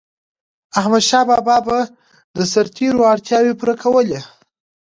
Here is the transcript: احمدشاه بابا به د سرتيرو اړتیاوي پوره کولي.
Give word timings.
احمدشاه 0.79 1.23
بابا 1.29 1.57
به 1.67 1.77
د 2.37 2.39
سرتيرو 2.53 3.01
اړتیاوي 3.13 3.53
پوره 3.59 3.75
کولي. 3.83 4.19